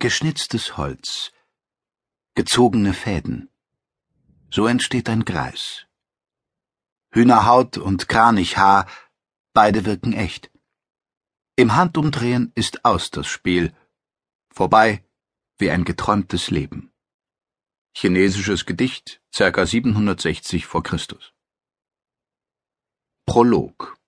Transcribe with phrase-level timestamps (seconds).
[0.00, 1.32] Geschnitztes Holz,
[2.36, 3.50] gezogene Fäden.
[4.48, 5.88] So entsteht ein Greis.
[7.10, 8.86] Hühnerhaut und Kranichhaar,
[9.54, 10.52] beide wirken echt.
[11.56, 13.74] Im Handumdrehen ist aus das Spiel,
[14.50, 15.04] vorbei
[15.58, 16.92] wie ein geträumtes Leben.
[17.92, 21.32] Chinesisches Gedicht, circa 760 vor Christus.
[23.26, 23.98] Prolog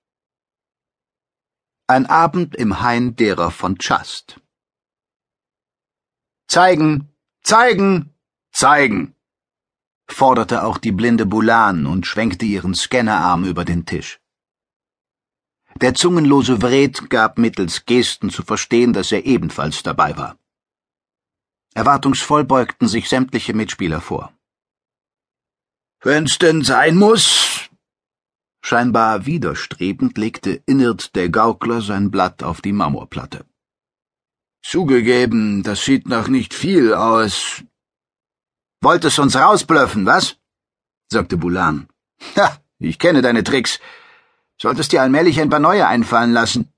[1.88, 4.40] Ein Abend im Hain derer von Chast.
[6.50, 7.08] Zeigen,
[7.42, 8.12] zeigen,
[8.50, 9.14] zeigen,
[10.08, 14.18] forderte auch die blinde Bulan und schwenkte ihren Scannerarm über den Tisch.
[15.80, 20.38] Der zungenlose Wred gab mittels Gesten zu verstehen, dass er ebenfalls dabei war.
[21.74, 24.32] Erwartungsvoll beugten sich sämtliche Mitspieler vor.
[26.00, 27.70] Wenn's denn sein muss.
[28.60, 33.46] Scheinbar widerstrebend legte Innert der Gaukler sein Blatt auf die Marmorplatte.
[34.62, 37.62] Zugegeben, das sieht nach nicht viel aus.
[38.82, 40.36] Wolltest uns rausblöffen, was?
[41.10, 41.88] sagte Bulan.
[42.36, 43.80] Ha, ich kenne deine Tricks.
[44.60, 46.72] Solltest dir allmählich ein paar neue einfallen lassen.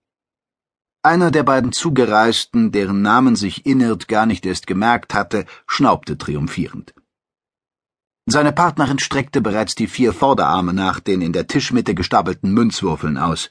[1.05, 6.95] Einer der beiden Zugereisten, deren Namen sich Innert gar nicht erst gemerkt hatte, schnaubte triumphierend.
[8.27, 13.51] Seine Partnerin streckte bereits die vier Vorderarme nach den in der Tischmitte gestapelten Münzwürfeln aus.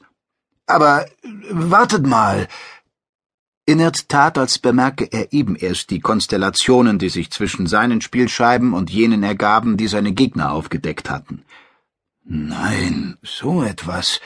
[0.66, 1.06] Aber
[1.50, 2.48] wartet mal.
[3.64, 8.90] Innert tat, als bemerke er eben erst die Konstellationen, die sich zwischen seinen Spielscheiben und
[8.90, 11.44] jenen ergaben, die seine Gegner aufgedeckt hatten.
[12.24, 14.20] Nein, so etwas.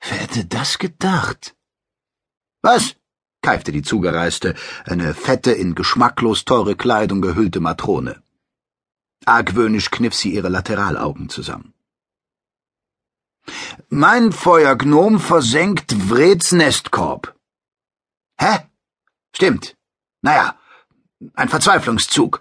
[0.00, 1.54] Wer hätte das gedacht?
[2.62, 2.96] Was?
[3.42, 8.20] keifte die Zugereiste, eine fette, in geschmacklos teure Kleidung gehüllte Matrone.
[9.24, 11.72] Argwöhnisch kniff sie ihre Lateralaugen zusammen.
[13.88, 17.35] Mein Feuergnom versenkt Vreds Nestkorb.
[18.38, 18.58] Hä?
[19.34, 19.74] Stimmt.
[20.22, 20.56] Naja,
[21.34, 22.40] ein Verzweiflungszug.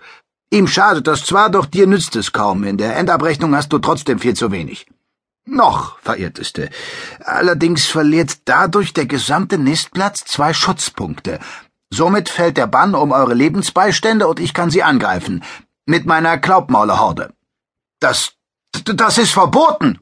[0.50, 2.64] Ihm schadet das zwar, doch dir nützt es kaum.
[2.64, 4.86] In der Endabrechnung hast du trotzdem viel zu wenig.
[5.46, 6.70] Noch, verehrteste.
[7.24, 11.40] Allerdings verliert dadurch der gesamte Nistplatz zwei Schutzpunkte.
[11.92, 15.44] Somit fällt der Bann um eure Lebensbeistände und ich kann sie angreifen.
[15.86, 17.34] Mit meiner Klaubmaulerhorde.
[18.00, 18.34] Das,
[18.84, 20.00] das ist verboten!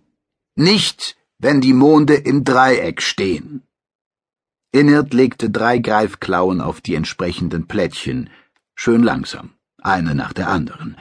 [0.55, 3.63] Nicht, wenn die Monde im Dreieck stehen.
[4.73, 8.31] Innert legte drei Greifklauen auf die entsprechenden Plättchen,
[8.73, 10.97] schön langsam, eine nach der anderen.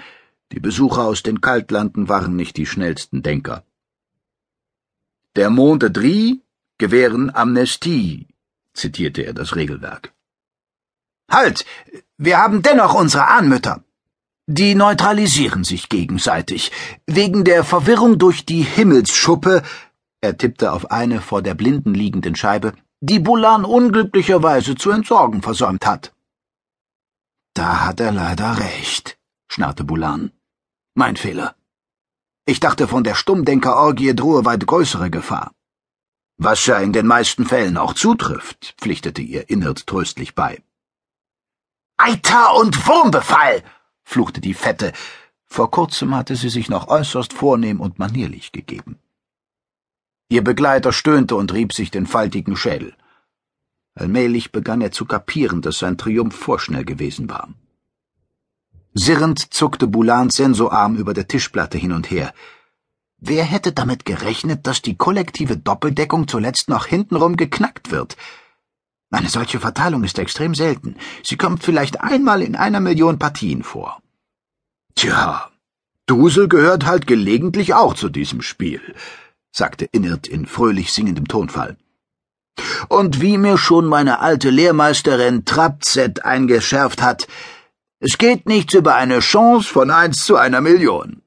[0.52, 3.64] Die Besucher aus den Kaltlanden waren nicht die schnellsten Denker.
[5.36, 6.42] Der Monde Drie
[6.76, 8.26] gewähren Amnestie,
[8.74, 10.12] zitierte er das Regelwerk.
[11.30, 11.64] Halt!
[12.18, 13.82] Wir haben dennoch unsere Ahnmütter.
[14.46, 16.72] Die neutralisieren sich gegenseitig.
[17.06, 19.62] Wegen der Verwirrung durch die Himmelsschuppe,
[20.20, 22.74] er tippte auf eine vor der blinden liegenden Scheibe,
[23.04, 26.14] die Bulan unglücklicherweise zu entsorgen versäumt hat.
[27.52, 29.18] Da hat er leider recht,
[29.48, 30.30] schnarrte Bulan.
[30.94, 31.56] Mein Fehler.
[32.46, 35.52] Ich dachte, von der Stummdenkerorgie drohe weit größere Gefahr.
[36.36, 40.62] Was ja in den meisten Fällen auch zutrifft, pflichtete ihr Innert tröstlich bei.
[41.96, 43.64] Eiter und Wurmbefall!
[44.04, 44.92] fluchte die Fette.
[45.46, 49.01] Vor kurzem hatte sie sich noch äußerst vornehm und manierlich gegeben.
[50.32, 52.94] Ihr Begleiter stöhnte und rieb sich den faltigen Schädel.
[53.94, 57.50] Allmählich begann er zu kapieren, dass sein Triumph vorschnell gewesen war.
[58.94, 62.32] Sirrend zuckte Boulans Sensorarm über der Tischplatte hin und her.
[63.18, 68.16] Wer hätte damit gerechnet, dass die kollektive Doppeldeckung zuletzt noch hintenrum geknackt wird?
[69.10, 70.96] Eine solche Verteilung ist extrem selten.
[71.22, 74.00] Sie kommt vielleicht einmal in einer Million Partien vor.
[74.94, 75.50] Tja,
[76.06, 78.80] Dusel gehört halt gelegentlich auch zu diesem Spiel,
[79.52, 81.76] sagte Innert in fröhlich singendem Tonfall.
[82.88, 87.28] Und wie mir schon meine alte Lehrmeisterin Trapzett eingeschärft hat,
[88.00, 91.22] es geht nichts über eine Chance von eins zu einer Million.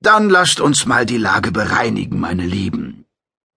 [0.00, 3.06] Dann lasst uns mal die Lage bereinigen, meine Lieben.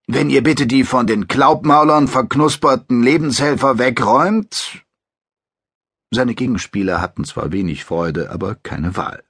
[0.08, 4.86] Wenn ihr bitte die von den Klaubmaulern verknusperten Lebenshelfer wegräumt.
[6.12, 9.22] Seine Gegenspieler hatten zwar wenig Freude, aber keine Wahl.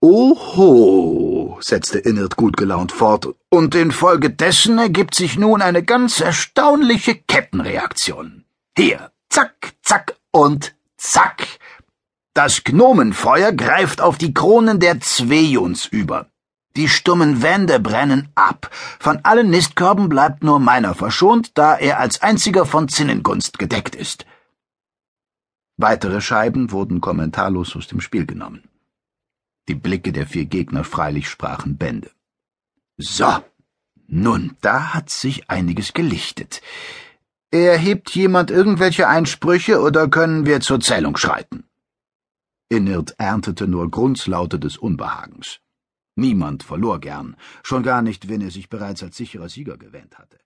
[0.00, 1.25] Oho,
[1.60, 8.44] setzte Innert gut gelaunt fort, und infolgedessen ergibt sich nun eine ganz erstaunliche Kettenreaktion.
[8.76, 11.46] Hier, zack, zack und Zack!
[12.34, 16.30] Das Gnomenfeuer greift auf die Kronen der Zwejuns über.
[16.74, 18.70] Die stummen Wände brennen ab.
[18.98, 24.26] Von allen Nistkörben bleibt nur meiner verschont, da er als einziger von Zinnengunst gedeckt ist.
[25.78, 28.68] Weitere Scheiben wurden kommentarlos aus dem Spiel genommen.
[29.68, 32.10] Die Blicke der vier Gegner freilich sprachen Bände.
[32.98, 33.30] So,
[34.06, 36.62] nun, da hat sich einiges gelichtet.
[37.50, 41.64] Erhebt jemand irgendwelche Einsprüche oder können wir zur Zählung schreiten?
[42.68, 45.60] Innert erntete nur Grunzlaute des Unbehagens.
[46.16, 50.38] Niemand verlor gern, schon gar nicht, wenn er sich bereits als sicherer Sieger gewähnt hatte.